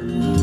[0.00, 0.39] Thank you.